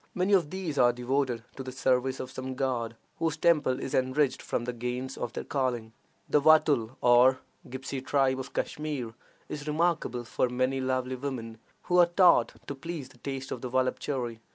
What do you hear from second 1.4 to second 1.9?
to the